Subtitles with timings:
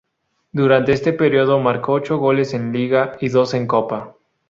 [0.51, 4.15] Durante ese periodo marcó ocho goles en Liga y dos en Copa.